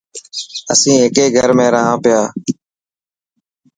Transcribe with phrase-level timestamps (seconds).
[0.73, 2.21] اسين هڪي گھر ۾ رهنا پيا.